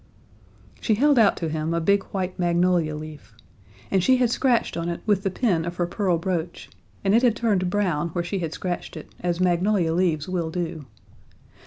[0.79, 3.35] She held out to him a big white magnolia leaf.
[3.91, 6.71] And she had scratched on it with the pin of her pearl brooch,
[7.03, 10.87] and it had turned brown where she had scratched it, as magnolia leaves will do.